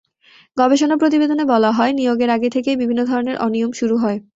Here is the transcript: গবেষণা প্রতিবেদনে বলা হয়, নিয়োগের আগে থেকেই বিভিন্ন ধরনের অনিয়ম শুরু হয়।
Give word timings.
গবেষণা 0.57 0.95
প্রতিবেদনে 0.97 1.45
বলা 1.45 1.71
হয়, 1.71 1.93
নিয়োগের 1.93 2.29
আগে 2.29 2.49
থেকেই 2.49 2.75
বিভিন্ন 2.75 3.01
ধরনের 3.05 3.35
অনিয়ম 3.37 3.71
শুরু 3.73 3.95
হয়। 3.97 4.17